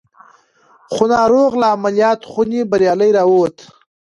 خو 0.93 1.03
ناروغ 1.13 1.51
له 1.61 1.67
عملیات 1.75 2.19
خونې 2.31 2.61
بریالی 2.71 3.09
را 3.17 3.23
وووت 3.27 3.57